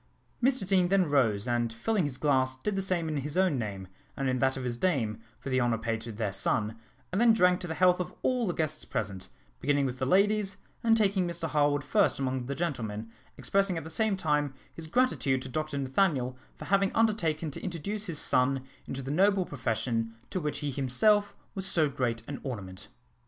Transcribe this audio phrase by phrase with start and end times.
[0.41, 3.87] Mr Deane then rose, and filling his glass, did the same in his own name,
[4.17, 6.75] and in that of his dame, for the honour paid to their son,
[7.11, 9.29] and then drank to the health of all the guests present,
[9.59, 13.91] beginning with the ladies, and taking Mr Harwood first among the gentlemen, expressing at the
[13.91, 19.03] same time his gratitude to Dr Nathaniel for having undertaken to introduce his son into
[19.03, 22.87] the noble profession to which he himself was so great an ornament.